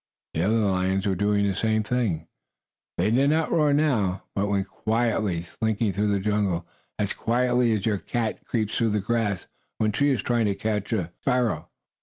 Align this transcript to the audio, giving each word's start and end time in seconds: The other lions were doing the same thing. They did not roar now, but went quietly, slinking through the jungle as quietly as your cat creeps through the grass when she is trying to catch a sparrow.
The 0.33 0.41
other 0.41 0.57
lions 0.57 1.05
were 1.05 1.13
doing 1.13 1.45
the 1.47 1.53
same 1.53 1.83
thing. 1.83 2.27
They 2.97 3.11
did 3.11 3.29
not 3.29 3.51
roar 3.51 3.71
now, 3.71 4.23
but 4.33 4.47
went 4.47 4.67
quietly, 4.67 5.43
slinking 5.43 5.93
through 5.93 6.07
the 6.07 6.19
jungle 6.19 6.67
as 6.97 7.13
quietly 7.13 7.71
as 7.73 7.85
your 7.85 7.99
cat 7.99 8.43
creeps 8.43 8.75
through 8.75 8.89
the 8.93 8.99
grass 8.99 9.45
when 9.77 9.91
she 9.91 10.09
is 10.09 10.23
trying 10.23 10.45
to 10.45 10.55
catch 10.55 10.91
a 10.91 11.13
sparrow. 11.21 11.69